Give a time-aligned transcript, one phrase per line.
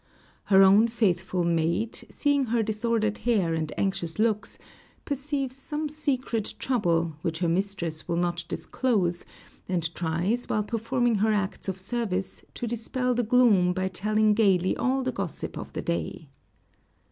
[0.45, 4.57] Her own faithful maid, seeing her disordered hair and anxious looks,
[5.05, 9.25] perceives some secret trouble, which her mistress will not disclose,
[9.69, 14.75] and tries, while performing her acts of service, to dispel the gloom by telling gayly
[14.75, 16.29] all the gossip of the day.